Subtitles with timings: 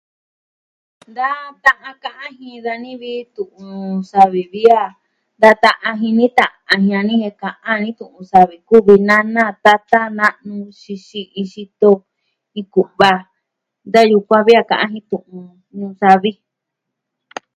[1.15, 1.29] Da
[1.63, 4.83] ta'an ka'an jin da ni vi tu'un savi vi a,
[5.41, 6.25] da ta'an jin ni
[6.73, 11.91] a jia'an ni jen ka'an ni tu'un savi kuvi nana, tata, na'nu, xixi iin xito,
[12.55, 13.11] iin ku'va
[13.93, 15.45] da yukuan vi a ka'an jin tu'un
[15.77, 16.31] ñuu savi.